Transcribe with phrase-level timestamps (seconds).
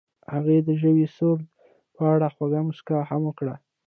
[0.33, 1.41] هغې د ژور سرود
[1.95, 3.55] په اړه خوږه موسکا هم وکړه.